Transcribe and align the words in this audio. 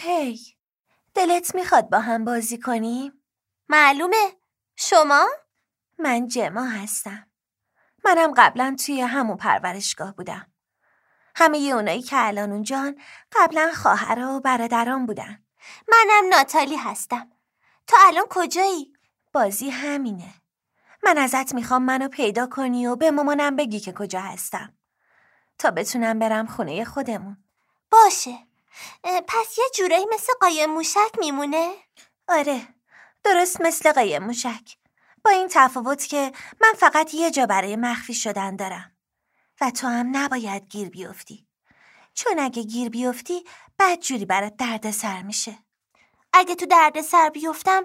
هی 0.00 0.40
دلت 1.14 1.54
می‌خواد 1.54 1.90
با 1.90 2.00
هم 2.00 2.24
بازی 2.24 2.58
کنیم؟ 2.58 3.24
معلومه. 3.68 4.36
شما؟ 4.76 5.28
من 5.98 6.28
جما 6.28 6.64
هستم. 6.64 7.26
منم 8.04 8.34
قبلا 8.36 8.76
توی 8.86 9.00
همون 9.00 9.36
پرورشگاه 9.36 10.14
بودم. 10.14 10.52
همه 11.34 11.58
اونایی 11.58 12.02
که 12.02 12.16
الان 12.18 12.52
اونجان 12.52 13.00
قبلا 13.32 13.72
خواهر 13.74 14.18
و 14.18 14.40
برادران 14.40 15.06
بودن. 15.06 15.44
منم 15.88 16.28
ناتالی 16.28 16.76
هستم. 16.76 17.30
تو 17.86 17.96
الان 18.00 18.26
کجایی؟ 18.30 18.92
بازی 19.32 19.70
همینه. 19.70 20.34
من 21.02 21.18
ازت 21.18 21.54
می‌خوام 21.54 21.82
منو 21.82 22.08
پیدا 22.08 22.46
کنی 22.46 22.86
و 22.86 22.96
به 22.96 23.10
مامانم 23.10 23.56
بگی 23.56 23.80
که 23.80 23.92
کجا 23.92 24.20
هستم. 24.20 24.78
تا 25.58 25.70
بتونم 25.70 26.18
برم 26.18 26.46
خونه 26.46 26.84
خودمون. 26.84 27.44
باشه. 27.90 28.47
پس 29.28 29.58
یه 29.58 29.64
جورایی 29.74 30.06
مثل 30.12 30.32
قایم 30.40 30.70
موشک 30.70 31.18
میمونه؟ 31.18 31.74
آره 32.28 32.68
درست 33.24 33.60
مثل 33.60 33.92
قایم 33.92 34.24
موشک 34.24 34.76
با 35.24 35.30
این 35.30 35.48
تفاوت 35.50 36.06
که 36.06 36.32
من 36.60 36.72
فقط 36.76 37.14
یه 37.14 37.30
جا 37.30 37.46
برای 37.46 37.76
مخفی 37.76 38.14
شدن 38.14 38.56
دارم 38.56 38.96
و 39.60 39.70
تو 39.70 39.86
هم 39.86 40.16
نباید 40.16 40.68
گیر 40.68 40.88
بیفتی 40.88 41.46
چون 42.14 42.38
اگه 42.38 42.62
گیر 42.62 42.88
بیفتی 42.88 43.44
بد 43.78 43.98
جوری 43.98 44.24
برات 44.24 44.56
درد 44.56 44.90
سر 44.90 45.22
میشه 45.22 45.58
اگه 46.32 46.54
تو 46.54 46.66
درد 46.66 47.00
سر 47.00 47.30
بیفتم 47.30 47.84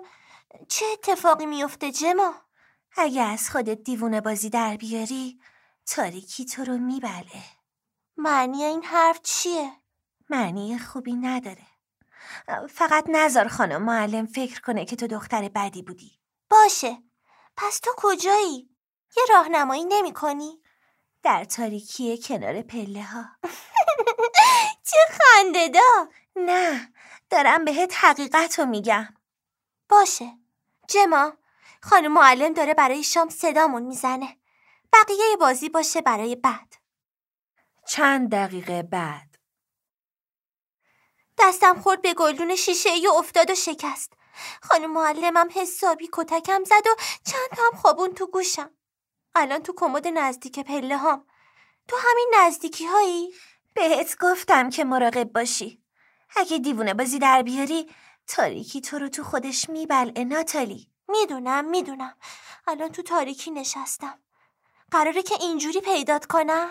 چه 0.68 0.86
اتفاقی 0.94 1.46
میفته 1.46 1.92
جما؟ 1.92 2.34
اگه 2.98 3.22
از 3.22 3.50
خودت 3.50 3.84
دیوونه 3.84 4.22
بازی 4.22 4.50
در 4.50 4.78
بیاری 4.78 5.40
تاریکی 5.86 6.46
تو 6.46 6.64
رو 6.64 6.78
میبله 6.78 7.44
معنی 8.18 8.64
این 8.64 8.84
حرف 8.84 9.22
چیه؟ 9.22 9.83
معنی 10.34 10.80
خوبی 10.80 11.14
نداره. 11.14 11.68
فقط 12.70 13.06
نظر 13.10 13.48
خانم 13.48 13.84
معلم 13.84 14.26
فکر 14.26 14.62
کنه 14.62 14.86
که 14.86 14.96
تو 14.96 15.08
دختر 15.08 15.50
بدی 15.50 15.82
بودی. 15.82 16.20
باشه. 16.50 16.98
پس 17.58 17.80
تو 17.80 17.92
کجایی؟ 17.98 18.70
یه 19.18 19.24
راهنمایی 19.30 19.86
نمی 19.86 20.14
کنی؟ 20.14 20.62
در 21.24 21.44
تاریکی 21.44 22.18
کنار 22.18 22.62
پله 22.62 23.04
ها 23.04 23.26
چه 24.88 24.98
خنده 25.12 25.70
دا؟ 25.70 26.08
نه 26.36 26.94
دارم 27.30 27.66
بهت 27.66 27.94
حقیقت 28.06 28.60
رو 28.60 28.66
میگم. 28.66 29.14
باشه. 29.90 30.32
جما 30.88 31.34
خانم 31.82 32.14
معلم 32.14 32.54
داره 32.54 32.74
برای 32.74 33.04
شام 33.04 33.30
صدامون 33.30 33.84
می‌زنه. 33.84 34.38
بقیه 34.94 35.38
بازی 35.40 35.70
باشه 35.70 36.02
برای 36.02 36.36
بعد. 36.36 36.76
چند 37.88 38.32
دقیقه 38.32 38.84
بعد. 38.84 39.33
دستم 41.44 41.82
خورد 41.82 42.02
به 42.02 42.14
گلدون 42.14 42.56
شیشه 42.56 42.90
ای 42.90 43.08
افتاد 43.08 43.52
و 43.52 43.56
شکست. 43.56 44.14
خانم 44.62 44.92
معلمم 44.92 45.50
حسابی 45.54 46.10
کتکم 46.14 46.64
زد 46.64 46.88
و 46.88 46.96
چند 47.26 47.60
هم 47.60 47.80
خوابون 47.80 48.14
تو 48.14 48.28
گوشم. 48.28 48.70
الان 49.36 49.64
تو 49.64 49.74
کمد 49.78 50.08
نزدیک 50.08 50.60
پله 50.60 50.98
هام. 50.98 51.26
تو 51.88 51.96
همین 51.98 52.32
نزدیکی 52.36 52.86
هایی؟ 52.86 53.34
بهت 53.74 54.18
گفتم 54.20 54.70
که 54.70 54.84
مراقب 54.84 55.24
باشی. 55.24 55.84
اگه 56.36 56.58
دیوونه 56.58 56.94
بازی 56.94 57.20
در 57.20 57.42
بیاری 57.42 57.90
تاریکی 58.28 58.82
تو 58.82 59.00
رو 59.00 59.10
تو 59.10 59.24
خودش 59.24 59.70
میبلعه 59.70 60.24
ناتالی. 60.24 60.90
می‌دونم 61.08 61.66
می‌دونم. 61.66 62.18
الان 62.68 62.90
تو 62.90 63.02
تاریکی 63.02 63.52
نشستم. 63.52 64.20
قراره 64.92 65.24
که 65.24 65.36
اینجوری 65.36 65.82
پیدات 65.82 66.26
کنم؟ 66.26 66.70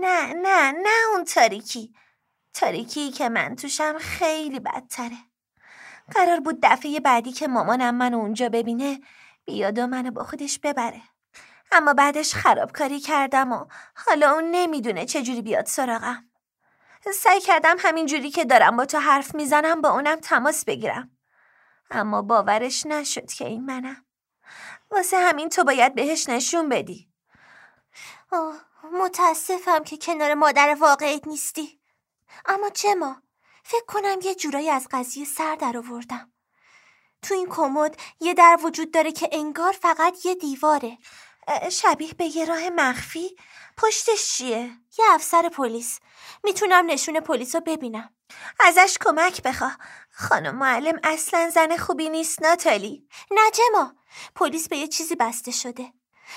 نه 0.00 0.32
نه 0.32 0.72
نه 0.72 1.08
اون 1.12 1.24
تاریکی. 1.24 1.94
تاریکی 2.54 3.10
که 3.10 3.28
من 3.28 3.56
توشم 3.56 3.98
خیلی 3.98 4.60
بدتره. 4.60 5.16
قرار 6.14 6.40
بود 6.40 6.58
دفعه 6.62 7.00
بعدی 7.00 7.32
که 7.32 7.48
مامانم 7.48 7.94
منو 7.94 8.18
اونجا 8.18 8.48
ببینه 8.48 9.00
بیاد 9.44 9.78
و 9.78 9.86
منو 9.86 10.10
با 10.10 10.24
خودش 10.24 10.58
ببره. 10.58 11.02
اما 11.72 11.94
بعدش 11.94 12.34
خرابکاری 12.34 13.00
کردم 13.00 13.52
و 13.52 13.66
حالا 13.94 14.30
اون 14.30 14.44
نمی‌دونه 14.50 15.04
چجوری 15.06 15.42
بیاد 15.42 15.66
سراغم. 15.66 16.30
سعی 17.14 17.40
کردم 17.40 17.76
همین 17.78 18.06
جوری 18.06 18.30
که 18.30 18.44
دارم 18.44 18.76
با 18.76 18.84
تو 18.84 18.98
حرف 18.98 19.34
می‌زنم 19.34 19.80
با 19.80 19.88
اونم 19.88 20.16
تماس 20.16 20.64
بگیرم. 20.64 21.10
اما 21.90 22.22
باورش 22.22 22.86
نشد 22.86 23.26
که 23.26 23.46
این 23.46 23.64
منم. 23.64 24.04
واسه 24.90 25.16
همین 25.16 25.48
تو 25.48 25.64
باید 25.64 25.94
بهش 25.94 26.28
نشون 26.28 26.68
بدی. 26.68 27.08
آه 28.32 28.54
متاسفم 28.92 29.84
که 29.84 29.96
کنار 29.96 30.34
مادر 30.34 30.76
واقعیت 30.80 31.26
نیستی. 31.26 31.80
اما 32.46 32.70
چما 32.70 33.22
فکر 33.64 33.84
کنم 33.86 34.18
یه 34.22 34.34
جورایی 34.34 34.70
از 34.70 34.88
قضیه 34.90 35.24
سر 35.24 35.54
در 35.54 35.76
آوردم. 35.76 36.32
تو 37.22 37.34
این 37.34 37.48
کمد 37.48 37.96
یه 38.20 38.34
در 38.34 38.58
وجود 38.62 38.90
داره 38.90 39.12
که 39.12 39.28
انگار 39.32 39.72
فقط 39.72 40.26
یه 40.26 40.34
دیواره. 40.34 40.98
شبیه 41.72 42.14
به 42.14 42.36
یه 42.36 42.44
راه 42.44 42.70
مخفی. 42.70 43.36
پشتش 43.76 44.32
چیه؟ 44.32 44.70
یه 44.98 45.04
افسر 45.10 45.48
پلیس. 45.48 46.00
می‌تونم 46.44 46.86
نشون 46.86 47.20
پلیس 47.20 47.54
رو 47.54 47.60
ببینم. 47.60 48.14
ازش 48.60 48.98
کمک 49.00 49.42
بخوا. 49.42 49.70
خانم 50.10 50.54
معلم 50.54 51.00
اصلا 51.04 51.50
زن 51.50 51.76
خوبی 51.76 52.08
نیست 52.08 52.42
ناتالی. 52.42 53.08
نجما 53.30 53.94
پلیس 54.34 54.68
به 54.68 54.76
یه 54.76 54.88
چیزی 54.88 55.14
بسته 55.14 55.50
شده. 55.50 55.92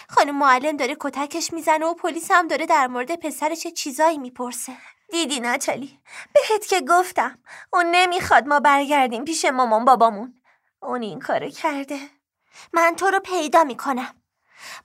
خانم 0.10 0.38
معلم 0.38 0.78
داره 0.78 0.98
کتکش 1.00 1.54
می‌زنه 1.54 1.86
و 1.86 1.94
پلیس 1.94 2.32
هم 2.32 2.48
داره 2.48 2.66
در 2.66 2.88
مورد 2.88 3.16
پسرش 3.16 3.60
چه 3.60 3.72
چیزایی 3.72 4.18
می‌پرسه. 4.18 4.78
دیدی 5.12 5.40
ناتالی 5.40 6.00
بهت 6.34 6.68
که 6.68 6.82
گفتم. 6.82 7.40
اون 7.74 7.86
نمی‌خواد 7.92 8.48
ما 8.48 8.60
برگردیم 8.60 9.26
پیش 9.26 9.46
مامان 9.46 9.86
بابامون. 9.86 10.42
اون 10.82 11.02
این 11.02 11.20
کارو 11.20 11.50
کرده. 11.50 12.00
من 12.74 12.96
تو 12.96 13.06
رو 13.06 13.20
پیدا 13.20 13.64
می‌کنم. 13.64 14.24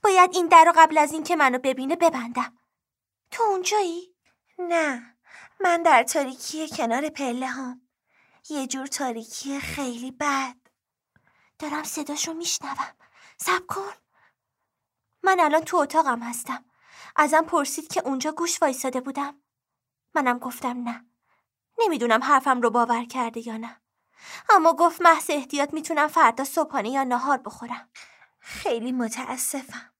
باید 0.03 0.29
این 0.33 0.47
در 0.47 0.65
رو 0.65 0.73
قبل 0.75 0.97
از 0.97 1.11
اینکه 1.11 1.35
منو 1.35 1.59
ببینه 1.59 1.95
ببندم. 1.95 2.57
تو 3.31 3.43
اونجایی؟ 3.43 4.15
نه. 4.59 5.15
من 5.59 5.83
در 5.83 6.03
تاریکی 6.03 6.69
کنار 6.69 7.09
پله 7.09 7.45
هم 7.45 7.81
یه 8.49 8.67
جور 8.67 8.87
تاریکی 8.87 9.59
خیلی 9.59 10.11
بد. 10.11 10.55
دارم 11.59 11.83
صداشو 11.83 12.33
میشنوم. 12.33 12.93
سب 13.37 13.67
کن. 13.67 13.91
من 15.23 15.39
الان 15.39 15.61
تو 15.61 15.77
اتاقم 15.77 16.19
هستم. 16.19 16.65
ازم 17.15 17.41
پرسید 17.41 17.87
که 17.87 18.01
اونجا 18.05 18.31
گوش 18.31 18.61
وایساده 18.61 19.01
بودم. 19.01 19.42
منم 20.15 20.39
گفتم 20.39 20.83
نه. 20.83 21.05
نمی‌دونم 21.79 22.23
حرفم 22.23 22.61
رو 22.61 22.69
باور 22.69 23.05
کرده 23.05 23.47
یا 23.47 23.57
نه. 23.57 23.81
اما 24.49 24.73
گفت 24.73 25.01
محض 25.01 25.25
احتیاط 25.29 25.73
می‌تونم 25.73 26.07
فردا 26.07 26.43
صبحانه 26.43 26.89
یا 26.89 27.03
نهار 27.03 27.37
بخورم. 27.37 27.89
خیلی 28.39 28.91
متاسفم. 28.91 29.93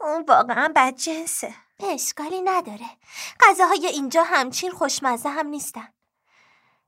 اون 0.00 0.24
واقعا 0.28 0.72
بدجنسه 0.76 1.54
اشکالی 1.80 2.42
نداره. 2.42 2.86
غذاهای 3.40 3.86
اینجا 3.86 4.22
همچین 4.22 4.70
خوشمزه 4.70 5.28
هم 5.28 5.46
نیستن. 5.46 5.88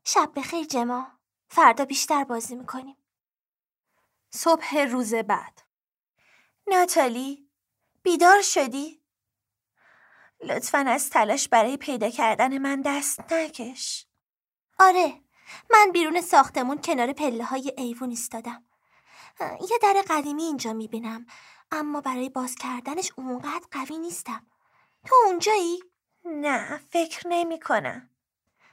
شب 0.05 0.33
بخیر 0.37 0.65
جما. 0.65 1.07
فردا 1.49 1.85
بیشتر 1.85 2.25
بازی 2.25 2.57
می‌کنیم. 2.57 2.97
صبح 4.31 4.79
روز 4.79 5.15
بعد. 5.15 5.63
ناتالی 6.67 7.49
بیدار 8.03 8.43
شدی؟ 8.43 8.98
لطفا 10.41 10.79
از 10.79 11.11
تلاش 11.11 11.49
برای 11.49 11.77
پیدا 11.77 12.11
کردن 12.11 12.59
من 12.59 12.83
دست 12.83 13.33
نکش. 13.33 14.07
آره 14.79 15.21
من 15.71 15.91
بیرون 15.93 16.21
ساختمون 16.21 16.81
کنار 16.81 17.13
پله 17.13 17.45
های 17.45 17.73
ایوون 17.77 18.11
ایستادم. 18.11 18.65
یه 19.41 19.79
در 19.83 20.05
قدیمی 20.09 20.43
اینجا 20.43 20.73
می‌بینم 20.73 21.27
اما 21.73 22.01
برای 22.01 22.29
باز 22.29 22.55
کردنش 22.55 23.13
اونقدر 23.17 23.67
قوی 23.71 23.99
نیستم. 23.99 24.47
تو 25.07 25.15
اونجایی؟ 25.27 25.83
نه 26.25 26.81
فکر 26.91 27.29
نمی 27.29 27.61
کنم 27.61 28.11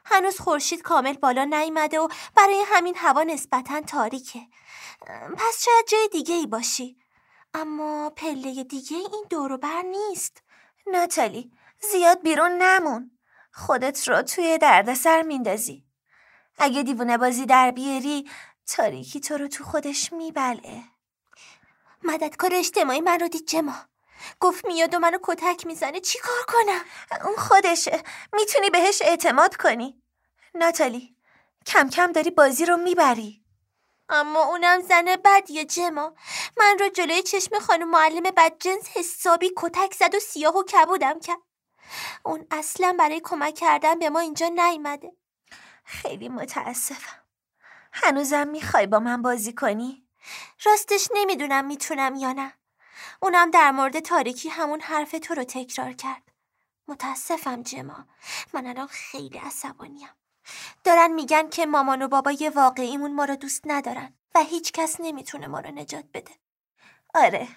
هنوز 0.05 0.39
خورشید 0.39 0.81
کامل 0.81 1.13
بالا 1.13 1.43
نیامده 1.43 1.99
و 1.99 2.07
برای 2.35 2.63
همین 2.65 2.95
هوا 2.97 3.23
نسبتا 3.23 3.81
تاریکه. 3.81 4.47
پس 5.37 5.63
شاید 5.65 5.87
جای 5.87 6.09
دیگه 6.11 6.35
ای 6.35 6.47
باشی. 6.47 6.97
اما 7.53 8.09
پله 8.09 8.63
دیگه 8.63 8.97
این 8.97 9.25
دوروبر 9.29 9.81
نیست. 9.81 10.43
ناتالی 10.87 11.51
زیاد 11.91 12.21
بیرون 12.21 12.51
نمون. 12.51 13.11
خودت 13.53 14.07
رو 14.07 14.21
توی 14.21 14.57
دردسر 14.57 15.21
میندازی. 15.21 15.85
اگه 16.57 16.83
دیوونه 16.83 17.17
بازی 17.17 17.45
در 17.45 17.71
بیاری 17.71 18.29
تاریکی 18.67 19.19
تو 19.19 19.37
رو 19.37 19.47
تو 19.47 19.63
خودش 19.63 20.13
میبلعه 20.13 20.83
مددکار 22.03 22.49
اجتماعی 22.53 23.01
من 23.01 23.19
رو 23.19 23.27
دید 23.27 23.47
جما 23.47 23.75
گفت 24.39 24.65
میاد 24.65 24.95
و 24.95 24.99
منو 24.99 25.17
کتک 25.23 25.65
می‌زنه 25.65 25.99
چی 25.99 26.19
کار 26.19 26.45
کنم؟ 26.47 26.81
اون 27.25 27.35
خودشه. 27.35 28.03
می‌تونی 28.33 28.69
بهش 28.69 29.01
اعتماد 29.01 29.55
کنی. 29.55 30.01
ناتالی 30.55 31.15
کم 31.65 31.89
کم 31.89 32.11
داری 32.11 32.31
بازی 32.31 32.65
رو 32.65 32.77
می‌بری. 32.77 33.44
اما 34.09 34.43
اونم 34.43 34.81
زن 34.81 35.15
بدیه 35.25 35.65
جما 35.65 36.13
من 36.57 36.77
رو 36.79 36.89
جلوی 36.89 37.23
چشم 37.23 37.59
خانم 37.59 37.89
معلم 37.89 38.23
بدجنس 38.23 38.87
حسابی 38.87 39.51
کتک 39.57 39.93
زد 39.93 40.15
و 40.15 40.19
سیاه 40.19 40.57
و 40.57 40.63
کبودم 40.63 41.19
کرد. 41.19 41.41
اون 42.25 42.47
اصلا 42.51 42.95
برای 42.99 43.21
کمک 43.23 43.55
کردن 43.55 43.99
به 43.99 44.09
ما 44.09 44.19
اینجا 44.19 44.47
نیومده. 44.47 45.11
خیلی 45.83 46.29
متاسفم. 46.29 47.25
هنوزم 47.93 48.47
می‌خوای 48.47 48.87
با 48.87 48.99
من 48.99 49.21
بازی 49.21 49.53
کنی؟ 49.53 50.07
راستش 50.63 51.09
نمی‌دونم 51.13 51.65
می‌تونم 51.65 52.15
یا 52.15 52.33
نه. 52.33 52.53
اونم 53.21 53.51
در 53.51 53.71
مورد 53.71 53.99
تاریکی 53.99 54.49
همون 54.49 54.81
حرف 54.81 55.15
تو 55.23 55.33
رو 55.33 55.43
تکرار 55.43 55.93
کرد. 55.93 56.31
متاسفم 56.87 57.63
جما 57.63 58.05
من 58.53 58.65
الان 58.65 58.87
خیلی 58.87 59.37
عصبانیم. 59.37 60.09
دارن 60.83 61.13
میگن 61.13 61.49
که 61.49 61.65
مامان 61.65 62.01
و 62.01 62.07
بابای 62.07 62.51
واقعیمون 62.55 63.13
ما 63.13 63.25
رو 63.25 63.35
دوست 63.35 63.61
ندارن 63.65 64.13
و 64.35 64.39
هیچ 64.39 64.71
کس 64.71 64.95
نمی‌تونه 64.99 65.47
ما 65.47 65.59
رو 65.59 65.71
نجات 65.71 66.05
بده. 66.13 66.31
آره 67.13 67.47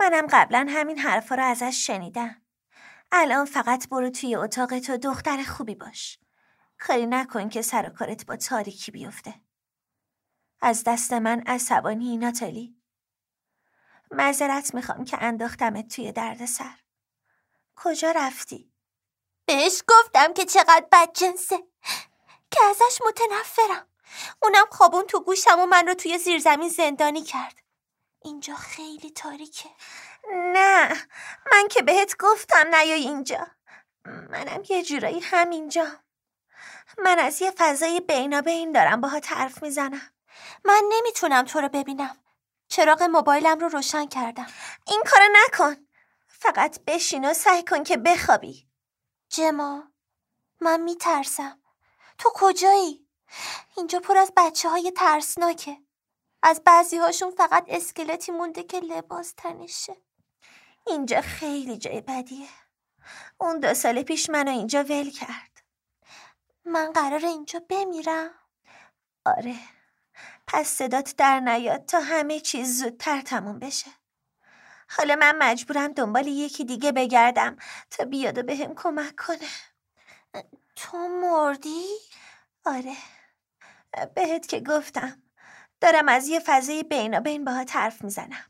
منم 0.00 0.26
قبلا 0.30 0.66
همین 0.70 0.98
حرفا 0.98 1.34
رو 1.34 1.44
ازش 1.44 1.86
شنیدم. 1.86 2.42
الان 3.12 3.44
فقط 3.44 3.88
برو 3.88 4.10
توی 4.10 4.36
اتاق 4.36 4.78
تو 4.78 4.96
دختر 4.96 5.42
خوبی 5.42 5.74
باش. 5.74 6.18
کاری 6.78 7.06
نکن 7.06 7.48
که 7.48 7.62
سر 7.62 7.86
و 7.86 7.92
کارت 7.92 8.26
با 8.26 8.36
تاریکی 8.36 8.92
بیفته. 8.92 9.34
از 10.60 10.84
دست 10.86 11.12
من 11.12 11.40
عصبانی 11.46 12.16
ناتالی. 12.16 12.76
معذرت 14.10 14.74
می‌خوام 14.74 15.04
که 15.04 15.22
انداختمت 15.22 15.88
توی 15.88 16.12
درد 16.12 16.46
سر 16.46 16.78
کجا 17.76 18.10
رفتی؟ 18.10 18.72
بهش 19.46 19.82
گفتم 19.88 20.32
که 20.32 20.44
چقدر 20.44 20.86
بدجنسه 20.92 21.58
که 22.56 22.64
ازش 22.64 22.98
متنفرم. 23.06 23.86
اونم 24.42 24.66
خوابون 24.70 25.06
تو 25.06 25.20
گوشم 25.20 25.60
و 25.60 25.66
من 25.66 25.86
رو 25.86 25.94
توی 25.94 26.18
زیرزمین 26.18 26.68
زندانی 26.68 27.22
کرد. 27.22 27.62
اینجا 28.22 28.54
خیلی 28.54 29.10
تاریکه. 29.10 29.68
نه 30.32 30.88
من 31.52 31.68
که 31.70 31.82
بهت 31.82 32.16
گفتم 32.18 32.74
نیای 32.74 33.02
اینجا. 33.02 33.46
منم 34.04 34.62
یه 34.68 34.82
جورایی 34.82 35.20
همینجا. 35.20 35.86
من 36.98 37.18
از 37.18 37.42
یه 37.42 37.52
فضای 37.56 38.00
بینابین 38.00 38.72
دارم 38.72 39.00
باهات 39.00 39.32
حرف 39.32 39.62
می‌زنم. 39.62 40.12
من 40.64 40.82
نمی‌تونم 40.88 41.44
تو 41.44 41.60
رو 41.60 41.68
ببینم. 41.68 42.16
چراغ 42.68 43.02
موبایلم 43.02 43.58
رو 43.58 43.68
روشن 43.68 44.06
کردم. 44.06 44.46
این 44.86 45.02
کارو 45.10 45.24
نکن. 45.32 45.86
فقط 46.28 46.80
بشین 46.86 47.30
و 47.30 47.34
سعی 47.34 47.64
کن 47.64 47.84
که 47.84 47.96
بخوابی. 47.96 48.68
جما 49.28 49.92
من 50.60 50.80
میترسم. 50.80 51.62
تو 52.18 52.30
کجایی؟ 52.34 53.08
اینجا 53.76 54.00
پر 54.00 54.16
از 54.16 54.32
بچه 54.36 54.68
های 54.68 54.92
ترسناکه. 54.96 55.76
از 56.42 56.62
بعضی 56.64 56.96
هاشون 56.96 57.30
فقط 57.30 57.64
اسکلتی 57.68 58.32
مونده 58.32 58.62
که 58.62 58.80
لباس 58.80 59.32
تنشه. 59.36 59.96
اینجا 60.86 61.20
خیلی 61.20 61.78
جای 61.78 62.00
بدیه. 62.00 62.48
اون 63.38 63.60
دو 63.60 63.74
سال 63.74 64.02
پیش 64.02 64.30
منو 64.30 64.50
اینجا 64.50 64.82
ول 64.82 65.10
کرد. 65.10 65.62
من 66.64 66.92
قرار 66.92 67.26
اینجا 67.26 67.60
بمیرم. 67.68 68.30
آره. 69.24 69.56
پس 70.46 70.68
صدات 70.68 71.14
در 71.16 71.40
نیاد 71.40 71.86
تا 71.86 72.00
همه 72.00 72.40
چیز 72.40 72.82
زودتر 72.82 73.20
تموم 73.20 73.58
بشه. 73.58 73.90
حالا 74.88 75.16
من 75.16 75.38
مجبورم 75.38 75.92
دنبال 75.92 76.26
یکی 76.26 76.64
دیگه 76.64 76.92
بگردم 76.92 77.56
تا 77.90 78.04
بیاد 78.04 78.38
و 78.38 78.42
بهم 78.42 78.74
کمک 78.74 79.16
کنه. 79.16 79.48
تو 80.76 81.08
مردی؟ 81.08 81.86
آره. 82.64 82.96
بهت 84.14 84.46
که 84.46 84.60
گفتم. 84.60 85.22
دارم 85.80 86.08
از 86.08 86.28
یه 86.28 86.40
فضای 86.40 86.82
بین 86.82 87.44
باهات 87.44 87.76
حرف 87.76 88.04
می‌زنم. 88.04 88.44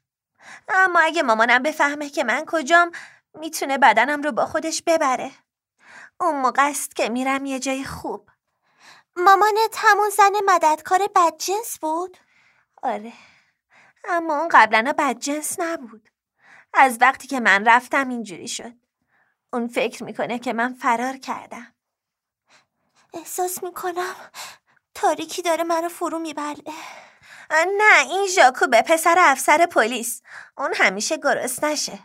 اما 0.69 1.00
اگه 1.00 1.23
مامانم 1.23 1.62
بفهمه 1.62 2.11
که 2.11 2.25
من 2.25 2.44
کجام 2.46 2.93
می‌تونه 3.34 3.78
بدنم 3.78 4.23
رو 4.23 4.32
با 4.32 4.46
خودش 4.46 4.82
ببره. 4.87 5.31
اون 6.20 6.40
موقع 6.40 6.69
است 6.69 6.96
که 6.96 7.08
میرم 7.08 7.44
یه 7.44 7.58
جای 7.58 7.84
خوب. 7.84 8.31
مامانت 9.17 9.75
همون 9.76 10.11
زن 10.11 10.32
مددکار 10.46 11.00
بدجنس 11.17 11.79
بود؟ 11.79 12.17
آره. 12.82 13.12
اما 14.05 14.38
اون 14.38 14.49
قبلا 14.49 14.94
بدجنس 14.99 15.61
نبود. 15.61 16.08
از 16.75 16.99
وقتی 17.00 17.29
که 17.29 17.40
من 17.40 17.64
رفتم 17.64 18.08
اینجوری 18.08 18.49
شد. 18.49 18.72
اون 19.52 19.69
فکر 19.69 20.05
می‌کنه 20.05 20.38
که 20.38 20.52
من 20.52 20.75
فرار 20.75 21.17
کردم. 21.17 21.75
احساس 23.14 23.62
می‌کنم 23.62 24.14
تاریکی 24.94 25.43
داره 25.43 25.64
منو 25.64 25.88
فرو 25.88 26.19
میبله. 26.19 26.62
نه 27.50 28.00
این 28.11 28.26
ژاکوبه 28.26 28.82
پسر 28.82 29.17
افسر 29.19 29.67
پلیس. 29.67 30.23
اون 30.58 30.75
همیشه 30.75 31.17
گرست 31.17 31.64
نشه. 31.64 31.99